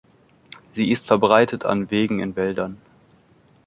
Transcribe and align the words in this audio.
Sie 0.73 0.89
ist 0.89 1.05
verbreitet 1.05 1.63
an 1.63 1.91
Wegen 1.91 2.21
in 2.21 2.35
Wäldern. 2.35 2.81